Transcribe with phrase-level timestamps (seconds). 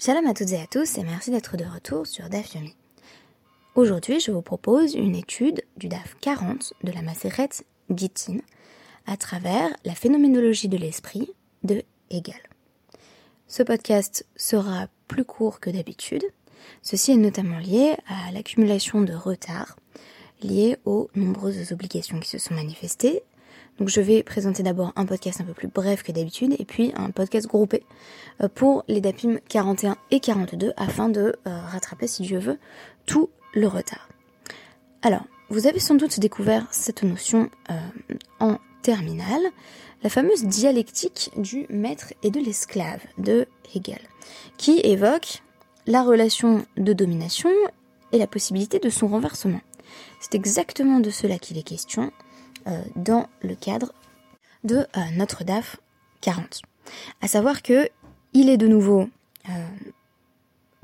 [0.00, 2.72] Shalom à toutes et à tous et merci d'être de retour sur DAF Yomi.
[3.74, 7.48] Aujourd'hui, je vous propose une étude du DAF 40 de la Maseret
[7.90, 8.36] Gittin
[9.06, 11.28] à travers la phénoménologie de l'esprit
[11.64, 12.40] de Hegel.
[13.48, 16.22] Ce podcast sera plus court que d'habitude.
[16.80, 19.78] Ceci est notamment lié à l'accumulation de retard
[20.44, 23.24] liés aux nombreuses obligations qui se sont manifestées
[23.78, 26.92] donc je vais présenter d'abord un podcast un peu plus bref que d'habitude et puis
[26.96, 27.84] un podcast groupé
[28.42, 32.58] euh, pour les DAPIM 41 et 42 afin de euh, rattraper, si Dieu veut,
[33.06, 34.08] tout le retard.
[35.02, 37.74] Alors, vous avez sans doute découvert cette notion euh,
[38.40, 39.42] en terminale,
[40.02, 44.00] la fameuse dialectique du maître et de l'esclave de Hegel,
[44.56, 45.42] qui évoque
[45.86, 47.50] la relation de domination
[48.12, 49.60] et la possibilité de son renversement.
[50.20, 52.12] C'est exactement de cela qu'il est question
[52.96, 53.92] dans le cadre
[54.64, 55.78] de euh, notre DAF
[56.20, 56.62] 40.
[57.20, 57.88] À savoir que
[58.34, 59.08] il est de nouveau
[59.48, 59.66] euh,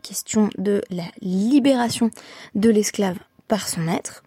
[0.03, 2.11] question de la libération
[2.55, 3.19] de l'esclave
[3.49, 4.23] par son maître,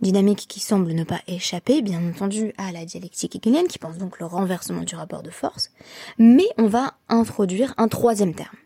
[0.00, 4.18] dynamique qui semble ne pas échapper, bien entendu, à la dialectique hegelienne, qui pense donc
[4.18, 5.70] le renversement du rapport de force,
[6.18, 8.56] mais on va introduire un troisième terme.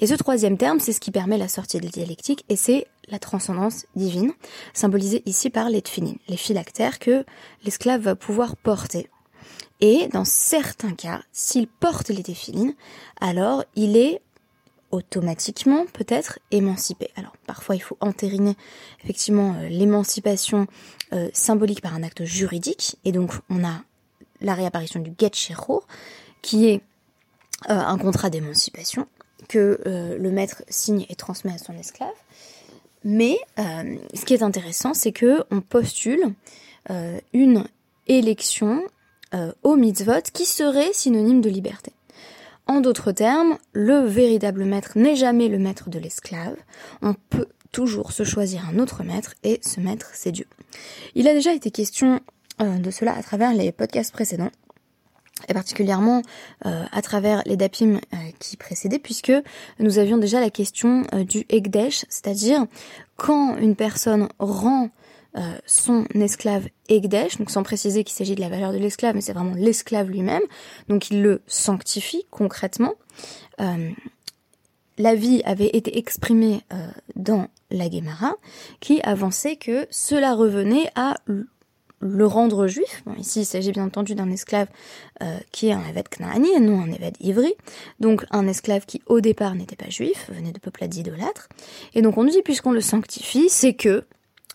[0.00, 2.86] Et ce troisième terme, c'est ce qui permet la sortie de la dialectique, et c'est
[3.08, 4.32] la transcendance divine,
[4.74, 7.24] symbolisée ici par les tfilines, les phylactères que
[7.64, 9.08] l'esclave va pouvoir porter.
[9.80, 12.74] Et dans certains cas, s'il porte les téphilines,
[13.20, 14.20] alors il est
[14.90, 17.10] automatiquement peut-être émancipé.
[17.16, 18.56] Alors parfois il faut entériner
[19.04, 20.66] effectivement euh, l'émancipation
[21.12, 23.82] euh, symbolique par un acte juridique, et donc on a
[24.40, 25.30] la réapparition du get
[26.42, 26.80] qui est
[27.68, 29.06] euh, un contrat d'émancipation
[29.46, 32.08] que le maître signe et transmet à son esclave.
[33.04, 36.34] Mais euh, ce qui est intéressant, c'est que on postule
[36.90, 37.64] euh, une
[38.06, 38.82] élection
[39.34, 41.92] euh, au mitzvot qui serait synonyme de liberté.
[42.66, 46.56] En d'autres termes, le véritable maître n'est jamais le maître de l'esclave.
[47.02, 50.46] On peut toujours se choisir un autre maître et ce maître, c'est Dieu.
[51.14, 52.20] Il a déjà été question
[52.58, 54.50] de cela à travers les podcasts précédents
[55.48, 56.22] et particulièrement
[56.66, 59.32] euh, à travers les dapim euh, qui précédaient, puisque
[59.78, 62.66] nous avions déjà la question euh, du Egdesh, c'est-à-dire
[63.16, 64.90] quand une personne rend
[65.66, 69.34] son esclave Egdesh, donc sans préciser qu'il s'agit de la valeur de l'esclave, mais c'est
[69.34, 70.42] vraiment l'esclave lui-même,
[70.88, 72.94] donc il le sanctifie concrètement.
[73.58, 76.62] la vie avait été exprimée
[77.14, 78.34] dans la Gemara,
[78.80, 81.14] qui avançait que cela revenait à
[82.00, 83.02] le rendre juif.
[83.18, 84.68] ici, il s'agit bien entendu d'un esclave
[85.22, 87.54] euh, qui est un évêque knaani et non un évêque ivri.
[88.00, 91.48] Donc un esclave qui au départ n'était pas juif, venait de peuplades idolâtres.
[91.94, 94.04] Et donc on nous dit puisqu'on le sanctifie, c'est que,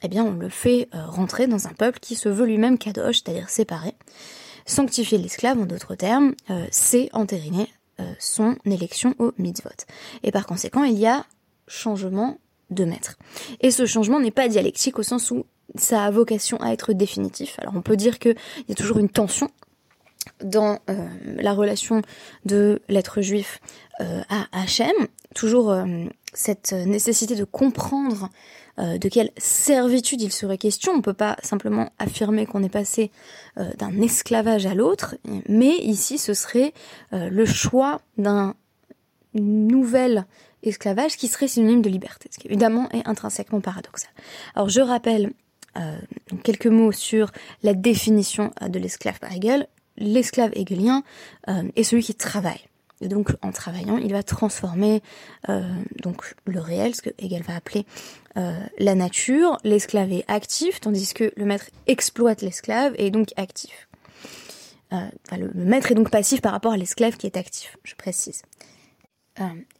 [0.03, 3.21] eh bien, on le fait euh, rentrer dans un peuple qui se veut lui-même kadosh,
[3.23, 3.93] c'est-à-dire séparé.
[4.65, 7.67] Sanctifier l'esclave, en d'autres termes, euh, c'est entériner
[8.17, 9.69] son élection au mitzvot.
[10.23, 11.25] Et par conséquent, il y a
[11.67, 12.39] changement
[12.71, 13.17] de maître.
[13.61, 15.45] Et ce changement n'est pas dialectique au sens où
[15.75, 17.57] ça a vocation à être définitif.
[17.59, 18.35] Alors on peut dire qu'il
[18.67, 19.49] y a toujours une tension
[20.43, 22.01] dans euh, la relation
[22.45, 23.59] de l'être juif
[24.01, 24.93] euh, à Hachem,
[25.35, 25.85] toujours euh,
[26.33, 28.29] cette nécessité de comprendre
[28.75, 30.93] de quelle servitude il serait question.
[30.93, 33.11] On ne peut pas simplement affirmer qu'on est passé
[33.55, 35.13] d'un esclavage à l'autre,
[35.47, 36.73] mais ici ce serait
[37.11, 38.55] le choix d'un
[39.35, 40.25] nouvel
[40.63, 44.09] esclavage qui serait synonyme de liberté, ce qui évidemment est intrinsèquement paradoxal.
[44.55, 45.33] Alors je rappelle
[45.77, 45.97] euh,
[46.43, 47.31] quelques mots sur
[47.63, 49.67] la définition euh, de l'esclave par Hegel.
[49.97, 51.03] L'esclave hegelien
[51.47, 52.65] euh, est celui qui travaille.
[53.01, 55.01] Et donc, en travaillant, il va transformer
[56.01, 57.85] donc le réel, ce que Hegel va appeler
[58.35, 59.57] la nature.
[59.65, 63.89] L'esclave est actif, tandis que le maître exploite l'esclave et est donc actif.
[64.91, 68.43] le, maître est donc passif par rapport à l'esclave qui est actif, je précise.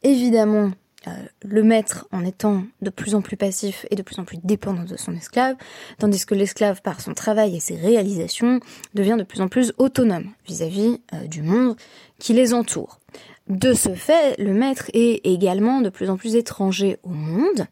[0.02, 0.72] évidemment,
[1.06, 1.10] euh,
[1.42, 4.84] le maître en étant de plus en plus passif et de plus en plus dépendant
[4.84, 5.56] de son esclave,
[5.98, 8.60] tandis que l'esclave, par son travail et ses réalisations,
[8.94, 11.76] devient de plus en plus autonome vis-à-vis euh, du monde
[12.18, 13.00] qui les entoure.
[13.48, 17.66] De ce fait, le maître est également de plus en plus étranger au monde,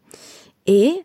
[0.66, 1.02] et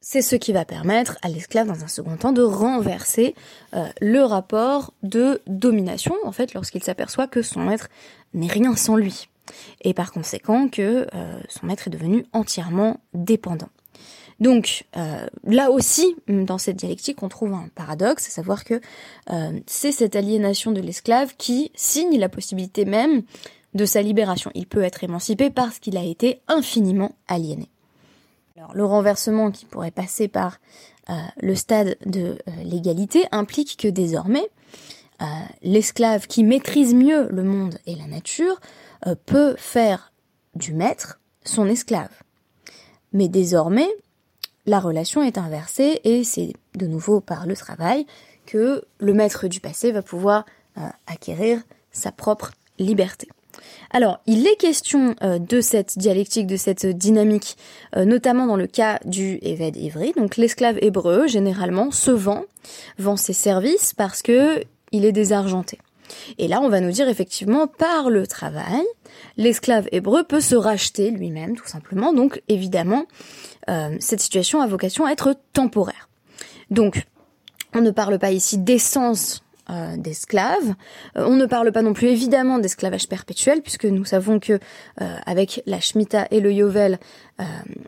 [0.00, 3.34] c'est ce qui va permettre à l'esclave, dans un second temps, de renverser
[3.74, 7.88] euh, le rapport de domination, en fait, lorsqu'il s'aperçoit que son maître
[8.34, 9.28] n'est rien sans lui
[9.80, 13.68] et par conséquent que euh, son maître est devenu entièrement dépendant.
[14.40, 18.80] Donc euh, là aussi, dans cette dialectique, on trouve un paradoxe, à savoir que
[19.30, 23.22] euh, c'est cette aliénation de l'esclave qui signe la possibilité même
[23.74, 24.50] de sa libération.
[24.54, 27.68] Il peut être émancipé parce qu'il a été infiniment aliéné.
[28.74, 30.60] Le renversement qui pourrait passer par
[31.40, 34.48] le stade de l'égalité implique que désormais,
[35.62, 38.60] l'esclave qui maîtrise mieux le monde et la nature
[39.24, 40.12] peut faire
[40.54, 42.10] du maître son esclave.
[43.12, 43.88] Mais désormais,
[44.66, 48.06] la relation est inversée et c'est de nouveau par le travail
[48.46, 50.46] que le maître du passé va pouvoir
[50.78, 51.60] euh, acquérir
[51.90, 53.28] sa propre liberté.
[53.90, 57.56] Alors, il est question euh, de cette dialectique, de cette dynamique,
[57.96, 60.12] euh, notamment dans le cas du Eved Ivri.
[60.16, 62.44] Donc, l'esclave hébreu, généralement, se vend,
[62.98, 65.78] vend ses services parce que il est désargenté.
[66.38, 68.82] Et là, on va nous dire effectivement, par le travail,
[69.36, 72.12] l'esclave hébreu peut se racheter lui-même, tout simplement.
[72.12, 73.06] Donc, évidemment,
[73.68, 76.08] euh, cette situation a vocation à être temporaire.
[76.70, 77.04] Donc,
[77.74, 80.74] on ne parle pas ici d'essence euh, d'esclaves.
[81.16, 85.16] Euh, on ne parle pas non plus évidemment d'esclavage perpétuel, puisque nous savons que euh,
[85.24, 86.98] avec la Shemitah et le Yovel,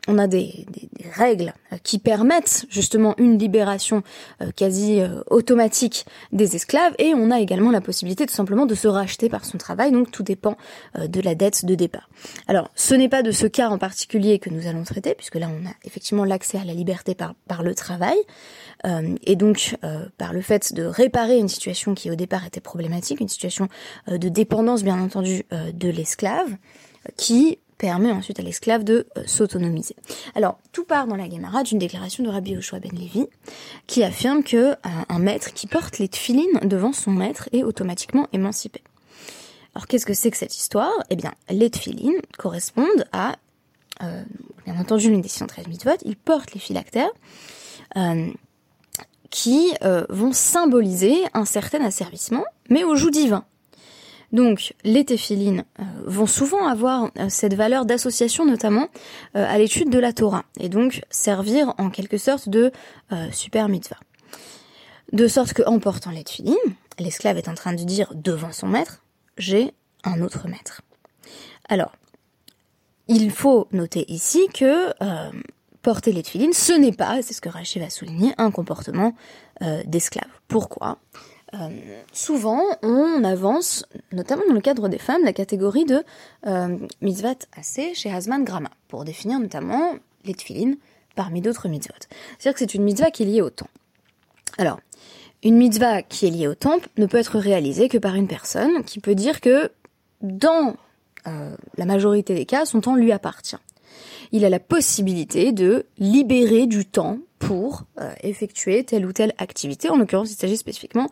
[0.08, 0.66] on a des,
[1.12, 1.52] règles
[1.82, 4.02] qui permettent justement une libération
[4.56, 9.28] quasi automatique des esclaves, et on a également la possibilité tout simplement de se racheter
[9.28, 10.56] par son travail, donc tout dépend
[10.98, 12.08] de la dette de départ.
[12.48, 15.48] Alors, ce n'est pas de ce cas en particulier que nous allons traiter, puisque là
[15.48, 18.16] on a effectivement l'accès à la liberté par, le travail,
[19.22, 19.76] et donc
[20.16, 23.68] par le fait de réparer une situation qui au départ était problématique, une situation
[24.08, 26.48] euh, de dépendance bien entendu euh, de l'esclave,
[27.16, 29.96] qui permet ensuite à l'esclave de euh, s'autonomiser.
[30.34, 33.26] Alors, tout part dans la Gemara d'une déclaration de Rabbi Yoshua ben Levi,
[33.86, 38.82] qui affirme que un maître qui porte les tefilines devant son maître est automatiquement émancipé.
[39.74, 40.92] Alors, qu'est-ce que c'est que cette histoire?
[41.10, 43.36] Eh bien, les tefilines correspondent à,
[44.00, 47.10] bien entendu, une décision 13 mitzvot, ils portent les phylactères,
[49.34, 53.44] qui euh, vont symboliser un certain asservissement, mais au joug divin.
[54.34, 58.88] Donc, les téphilines euh, vont souvent avoir euh, cette valeur d'association, notamment
[59.32, 62.70] à l'étude de la Torah, et donc servir en quelque sorte de
[63.32, 63.98] super mitzvah.
[65.12, 66.56] De sorte qu'en portant les téphilines,
[66.98, 69.02] l'esclave est en train de dire devant son maître,
[69.38, 69.72] j'ai
[70.04, 70.82] un autre maître.
[71.68, 71.92] Alors,
[73.08, 74.92] il faut noter ici que
[75.84, 79.14] porter les tefilines, ce n'est pas, c'est ce que Rachid va souligner, un comportement
[79.62, 80.30] euh, d'esclave.
[80.48, 80.98] Pourquoi?
[81.54, 86.02] Euh, souvent, on avance, notamment dans le cadre des femmes, la catégorie de
[86.46, 90.76] euh, mitzvot assez chez Hasman Grama, pour définir notamment les tefilines
[91.14, 91.94] parmi d'autres mitzvot.
[92.38, 93.68] C'est-à-dire que c'est une mitzvah qui est liée au temps.
[94.58, 94.80] Alors,
[95.42, 98.82] une mitzvah qui est liée au temps ne peut être réalisée que par une personne
[98.84, 99.70] qui peut dire que
[100.22, 100.76] dans
[101.26, 103.56] la majorité des cas, son temps lui appartient
[104.32, 109.90] il a la possibilité de libérer du temps pour euh, effectuer telle ou telle activité.
[109.90, 111.08] En l'occurrence, il s'agit spécifiquement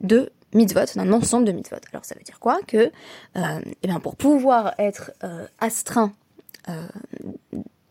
[0.00, 1.76] de mitzvot, d'un ensemble de mitzvot.
[1.92, 2.90] Alors ça veut dire quoi Que,
[3.36, 6.12] euh, eh bien, pour pouvoir être euh, astreint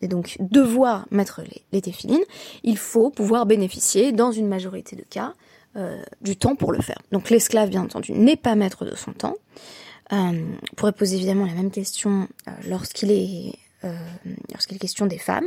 [0.00, 2.24] et donc devoir mettre les, les téphilines,
[2.62, 5.34] il faut pouvoir bénéficier, dans une majorité de cas,
[6.22, 6.98] du temps pour le faire.
[7.12, 9.36] Donc l'esclave, bien entendu, n'est pas maître de son temps.
[10.10, 10.34] on
[10.74, 12.28] pourrait poser évidemment la même question
[12.66, 13.92] lorsqu'il est euh,
[14.52, 15.46] lorsqu'il est question des femmes.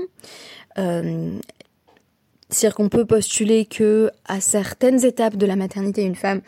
[2.50, 6.42] C'est-à-dire qu'on peut postuler que à certaines étapes de la maternité, une femme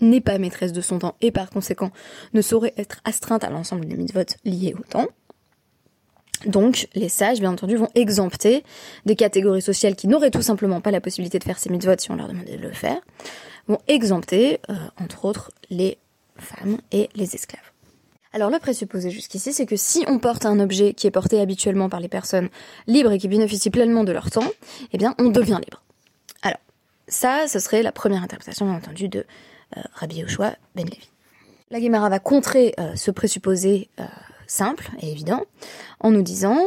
[0.00, 1.90] n'est pas maîtresse de son temps et par conséquent
[2.32, 5.06] ne saurait être astreinte à l'ensemble des mitzvot liés au temps.
[6.46, 8.64] Donc, les sages, bien entendu, vont exempter
[9.06, 12.10] des catégories sociales qui n'auraient tout simplement pas la possibilité de faire ces mitzvot si
[12.10, 13.00] on leur demandait de le faire,
[13.66, 15.96] vont exempter, euh, entre autres, les
[16.36, 17.73] femmes et les esclaves.
[18.34, 21.88] Alors le présupposé jusqu'ici, c'est que si on porte un objet qui est porté habituellement
[21.88, 22.48] par les personnes
[22.88, 24.50] libres et qui bénéficient pleinement de leur temps,
[24.92, 25.84] eh bien on devient libre.
[26.42, 26.58] Alors
[27.06, 29.24] ça, ce serait la première interprétation, bien entendu, de
[29.76, 31.08] euh, Rabbi Yoshua Ben Levi.
[31.70, 34.04] La Gemara va contrer euh, ce présupposé euh,
[34.48, 35.44] simple et évident
[36.00, 36.58] en nous disant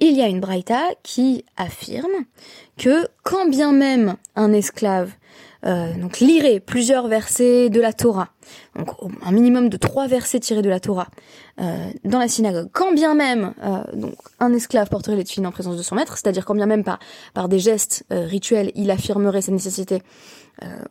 [0.00, 2.24] il y a une braïta qui affirme
[2.78, 5.12] que quand bien même un esclave
[5.64, 8.30] euh, donc lirait plusieurs versets de la Torah,
[8.76, 8.88] donc
[9.24, 11.06] un minimum de trois versets tirés de la Torah
[11.60, 15.52] euh, dans la synagogue, quand bien même euh, donc un esclave porterait les tefilines en
[15.52, 16.98] présence de son maître, c'est-à-dire quand bien même par
[17.32, 20.02] par des gestes rituels, il affirmerait sa nécessité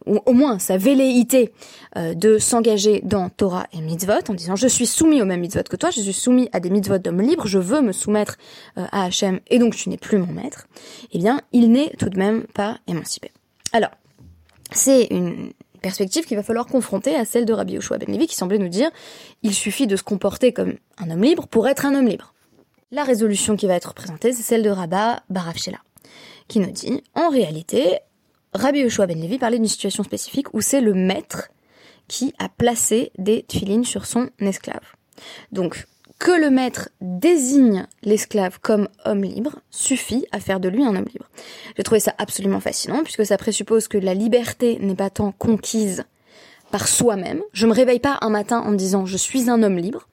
[0.05, 1.53] ou au moins sa velléité
[1.95, 5.75] de s'engager dans Torah et mitzvot en disant je suis soumis au même mitzvot que
[5.75, 8.37] toi, je suis soumis à des mitzvot d'homme libre, je veux me soumettre
[8.75, 10.67] à Hachem et donc tu n'es plus mon maître,
[11.11, 13.31] eh bien il n'est tout de même pas émancipé.
[13.71, 13.91] Alors
[14.71, 18.35] c'est une perspective qu'il va falloir confronter à celle de Rabbi Yoshua ben Levi qui
[18.35, 18.91] semblait nous dire
[19.43, 22.33] il suffit de se comporter comme un homme libre pour être un homme libre.
[22.91, 25.79] La résolution qui va être présentée, c'est celle de Rabba Barafshela,
[26.47, 27.99] qui nous dit en réalité,
[28.53, 31.49] Rabbi Yoshua ben Levi parlait d'une situation spécifique où c'est le maître
[32.07, 34.83] qui a placé des tuilines sur son esclave.
[35.51, 35.87] Donc,
[36.21, 41.07] que le maître désigne l'esclave comme homme libre suffit à faire de lui un homme
[41.11, 41.27] libre.
[41.75, 46.03] J'ai trouvé ça absolument fascinant puisque ça présuppose que la liberté n'est pas tant conquise
[46.69, 47.41] par soi-même.
[47.53, 50.07] Je me réveille pas un matin en me disant je suis un homme libre.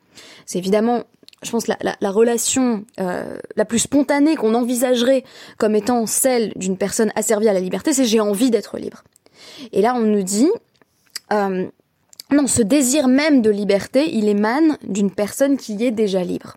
[0.47, 1.05] C'est évidemment
[1.43, 5.23] je pense, la, la, relation euh, la plus spontanée qu'on envisagerait
[5.57, 9.05] comme étant celle d'une personne asservie à la liberté, c'est j'ai envie d'être libre.
[9.71, 10.51] Et là, on nous dit,
[11.33, 11.69] euh,
[12.31, 16.57] non, ce désir même de liberté, il émane d'une personne qui est déjà libre.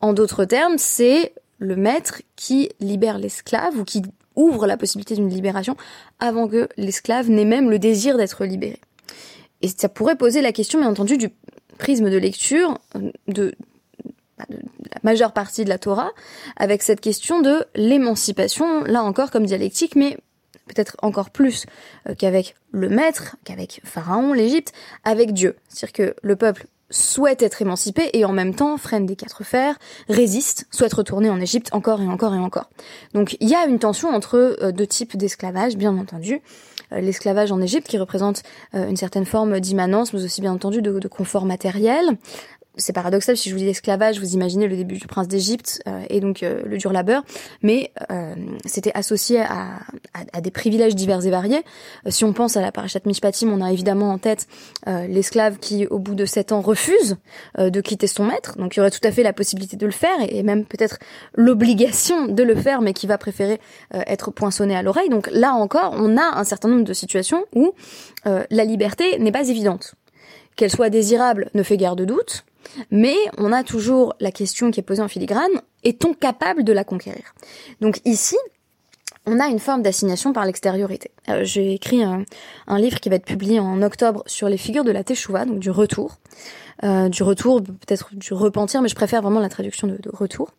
[0.00, 4.02] En d'autres termes, c'est le maître qui libère l'esclave ou qui
[4.36, 5.76] ouvre la possibilité d'une libération
[6.20, 8.78] avant que l'esclave n'ait même le désir d'être libéré.
[9.62, 11.30] Et ça pourrait poser la question, bien entendu, du
[11.78, 12.78] prisme de lecture
[13.26, 13.54] de,
[14.38, 16.12] bah, de la majeure partie de la Torah,
[16.56, 20.16] avec cette question de l'émancipation, là encore comme dialectique, mais
[20.68, 21.66] peut-être encore plus
[22.08, 24.72] euh, qu'avec le maître, qu'avec Pharaon, l'Égypte,
[25.04, 25.56] avec Dieu.
[25.68, 29.78] C'est-à-dire que le peuple souhaite être émancipé et en même temps freine des quatre fers,
[30.08, 32.70] résiste, souhaite retourner en Égypte encore et encore et encore.
[33.12, 36.40] Donc il y a une tension entre euh, deux types d'esclavage, bien entendu.
[36.92, 40.98] Euh, l'esclavage en Égypte qui représente une certaine forme d'immanence, mais aussi bien entendu de,
[40.98, 42.16] de confort matériel,
[42.78, 46.02] c'est paradoxal si je vous dis esclavage, vous imaginez le début du prince d'Égypte euh,
[46.08, 47.22] et donc euh, le dur labeur,
[47.62, 49.80] mais euh, c'était associé à,
[50.32, 51.62] à, des privilèges divers et variés.
[52.08, 54.46] si on pense à la parachat Mishpatim, on a évidemment en tête
[54.86, 57.16] l'esclave qui, au bout de sept ans, refuse
[57.58, 59.92] de quitter son maître, donc il y aurait tout à fait la possibilité de le
[59.92, 60.98] faire et, même peut-être
[61.34, 63.60] l'obligation de le faire, mais qui va préférer
[63.92, 65.08] être poinçonné à l'oreille.
[65.08, 67.72] Donc là encore, on a un certain nombre de situations où
[68.24, 69.94] la liberté n'est pas évidente.
[70.56, 72.44] Qu'elle soit désirable ne fait guère de doute,
[72.90, 76.84] mais on a toujours la question qui est posée en filigrane, est-on capable de la
[76.84, 77.34] conquérir?
[77.80, 78.36] Donc ici,
[79.28, 81.10] on a une forme d'assignation par l'extériorité.
[81.28, 82.24] Euh, j'ai écrit un,
[82.78, 85.70] livre qui va être publié en octobre sur les figures de la Teshuvah, donc du
[85.70, 86.16] retour.
[86.84, 90.52] Euh, du retour, peut-être du repentir, mais je préfère vraiment la traduction de, retour.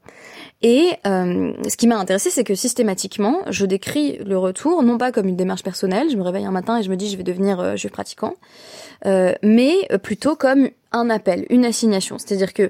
[0.61, 5.13] Et euh, ce qui m'a intéressé, c'est que systématiquement, je décris le retour non pas
[5.13, 7.23] comme une démarche personnelle, je me réveille un matin et je me dis je vais
[7.23, 8.33] devenir juif pratiquant,
[9.05, 12.17] mais plutôt comme un appel, une assignation.
[12.17, 12.69] C'est-à-dire que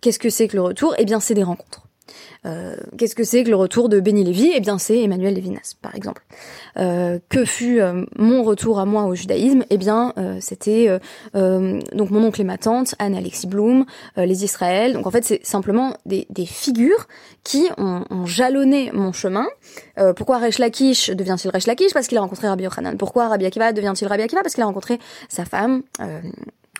[0.00, 0.94] qu'est-ce que c'est que le retour?
[0.96, 1.82] Eh bien, c'est des rencontres.
[2.46, 4.52] Euh, qu'est-ce que c'est que le retour de Benny Lévy?
[4.54, 6.22] Eh bien, c'est Emmanuel Lévinas, par exemple.
[6.78, 9.64] Euh, que fut euh, mon retour à moi au judaïsme?
[9.70, 10.98] Eh bien, c'était
[11.34, 13.84] donc mon oncle et ma tante, Anne Alexis Bloom,
[14.16, 14.92] les Israël.
[14.92, 17.06] Donc en fait, c'est simplement des, des, figures
[17.44, 19.46] qui ont, ont, jalonné mon chemin.
[20.16, 21.92] pourquoi Resh Lakish devient-il Resh Lakish?
[21.92, 22.96] Parce qu'il a rencontré Rabbi Yochanan.
[22.96, 24.42] Pourquoi Rabbi Akiva devient-il Rabbi Akiva?
[24.42, 24.98] Parce qu'il a rencontré
[25.28, 25.82] sa femme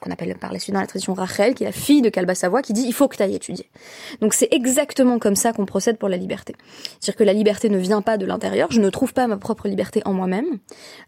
[0.00, 2.34] qu'on appelle par la suite dans la tradition Rachel, qui est la fille de Kalba
[2.34, 3.68] Savoie, qui dit il faut que tu ailles étudier.
[4.20, 6.54] Donc c'est exactement comme ça qu'on procède pour la liberté.
[7.00, 9.68] C'est-à-dire que la liberté ne vient pas de l'intérieur, je ne trouve pas ma propre
[9.68, 10.58] liberté en moi-même,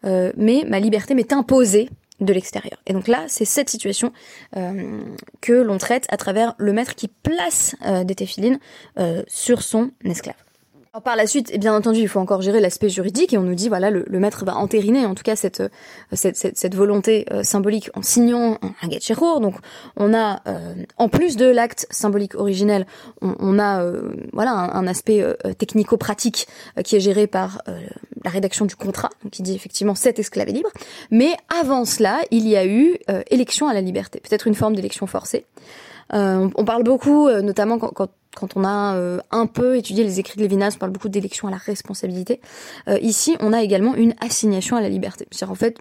[0.05, 1.89] euh, mais ma liberté m'est imposée
[2.21, 2.79] de l'extérieur.
[2.87, 4.13] Et donc là, c'est cette situation
[4.57, 5.01] euh,
[5.41, 8.61] que l'on traite à travers le maître qui place euh, des téphilines
[9.27, 10.37] sur son esclave.
[10.95, 13.45] Alors par la suite, et bien entendu, il faut encore gérer l'aspect juridique et on
[13.45, 15.63] nous dit voilà le, maître va entériner en tout cas cette
[16.13, 19.55] cette, cette, volonté euh, symbolique en signant un, un Donc
[19.97, 22.87] on a euh, en plus de l'acte symbolique originel,
[23.23, 25.25] on, a euh, voilà un, aspect
[25.57, 26.47] technico-pratique
[26.85, 27.63] qui est géré par
[28.23, 30.71] la rédaction du contrat, qui dit effectivement cet esclave est libre.
[31.11, 32.99] Mais avant cela, il y a eu
[33.31, 35.47] élection à la liberté, peut-être une forme d'élection forcée.
[36.13, 40.43] On, on, parle beaucoup, notamment quand, on a euh, un peu étudié les écrits de
[40.43, 42.41] Lévinas, on parle beaucoup d'élection à la responsabilité.
[42.89, 45.27] Euh, ici, on a également une assignation à la liberté.
[45.31, 45.79] C'est-à-dire en fait,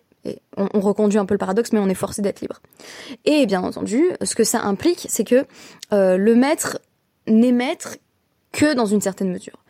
[0.57, 2.61] on, on, reconduit un peu le paradoxe, mais on est forcé d'être libre.
[3.25, 5.45] Et bien entendu, ce que ça implique, c'est que
[5.93, 6.79] euh, le maître
[7.27, 7.97] n'est maître
[8.51, 9.60] que dans une certaine mesure.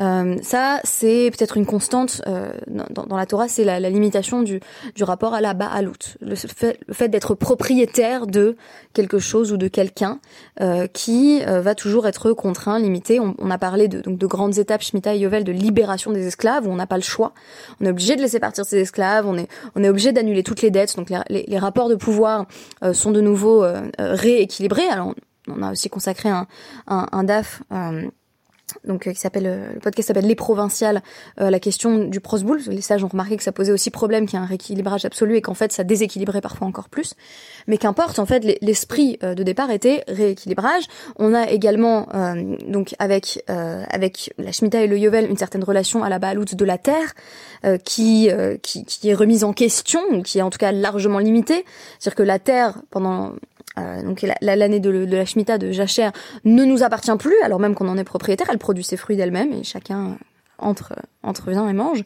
[0.00, 4.42] Euh, ça, c'est peut-être une constante euh, dans, dans, la Torah, c'est la, la, limitation
[4.42, 4.60] du,
[4.94, 8.56] du rapport à la ba'alout, le fait, le fait d'être propriétaire de
[8.92, 10.20] quelque chose ou de quelqu'un
[10.60, 13.18] euh, qui euh, va toujours être contraint, limité.
[13.18, 16.26] On, on, a parlé de, donc de grandes étapes, Shemitah et Yovel, de libération des
[16.26, 17.32] esclaves, où on n'a pas le choix.
[17.80, 20.62] On est obligé de laisser partir ses esclaves, on est, on est obligé d'annuler toutes
[20.62, 22.46] les dettes, donc les, les, rapports de pouvoir
[22.84, 23.64] euh, sont de nouveau
[23.98, 24.86] rééquilibrés.
[24.86, 25.14] Alors,
[25.48, 26.46] on a aussi consacré un,
[26.86, 27.62] un, un DAF
[28.84, 31.02] donc euh, qui s'appelle euh, le podcast s'appelle Les Provinciales,
[31.40, 32.60] euh, la question du prosboul.
[32.68, 35.36] Les sages ont remarqué que ça posait aussi problème, qu'il y a un rééquilibrage absolu
[35.36, 37.14] et qu'en fait ça déséquilibrait parfois encore plus.
[37.66, 40.84] Mais qu'importe, en fait, l'esprit de départ était rééquilibrage.
[41.16, 42.08] On a également
[42.66, 46.64] donc avec avec la Shemitah et le Yovel une certaine relation à la baloute de
[46.64, 47.14] la terre
[47.84, 48.30] qui,
[48.62, 51.64] qui, qui est remise en question, qui est en tout cas largement limitée.
[51.98, 53.32] C'est-à-dire que la terre pendant
[53.78, 56.12] euh, donc l'année de, la Shemitah de Jachère
[56.44, 59.52] ne nous appartient plus, alors même qu'on en est propriétaire, elle produit ses fruits d'elle-même
[59.52, 60.16] et chacun
[60.58, 62.04] entre entrevient et mange.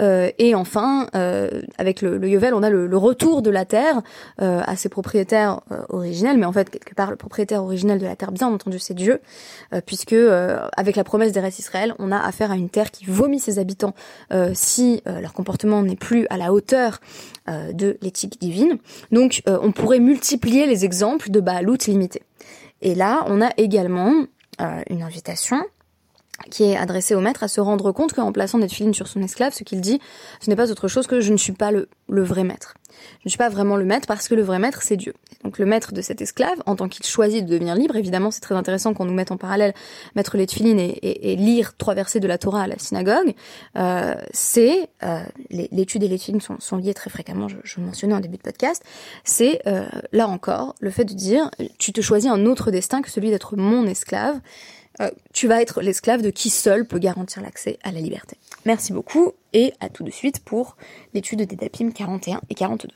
[0.00, 3.64] Euh, et enfin, euh, avec le, le Yovel, on a le, le retour de la
[3.64, 4.00] terre
[4.40, 8.06] euh, à ses propriétaires euh, originels, mais en fait quelque part le propriétaire originel de
[8.06, 9.20] la terre, bien entendu, c'est Dieu,
[9.74, 10.14] euh, puisque
[10.76, 13.58] avec la promesse des restes Israël, on a affaire à une terre qui vomit ses
[13.58, 13.94] habitants
[14.54, 17.00] si leur comportement n'est plus à la hauteur
[17.48, 18.78] de l'éthique divine.
[19.10, 22.22] Donc, on pourrait multiplier les exemples de Baalout limité.
[22.82, 24.12] Et là, on a également
[24.60, 25.64] euh, une invitation
[26.50, 29.52] qui est adressée au maître à se rendre compte qu'en plaçant Netfiline sur son esclave,
[29.52, 30.00] ce qu'il dit,
[30.40, 32.74] ce n'est pas autre chose que je ne suis pas le, le vrai maître.
[33.20, 35.14] Je ne suis pas vraiment le maître parce que le vrai maître, c'est Dieu.
[35.44, 38.40] Donc le maître de cet esclave, en tant qu'il choisit de devenir libre, évidemment c'est
[38.40, 39.74] très intéressant qu'on nous mette en parallèle
[40.14, 43.34] mettre les tefilines et, et, lire trois versets de la Torah à la synagogue,
[43.76, 48.20] euh, c'est, euh, l'étude et les sont, sont liées très fréquemment, je, je mentionnais en
[48.20, 48.84] début de podcast,
[49.24, 53.10] c'est euh, là encore le fait de dire tu te choisis un autre destin que
[53.10, 54.38] celui d'être mon esclave,
[55.00, 58.36] euh, tu vas être l'esclave de qui seul peut garantir l'accès à la liberté.
[58.64, 60.76] Merci beaucoup et à tout de suite pour
[61.14, 62.88] l'étude des DAPIM 41 et 42.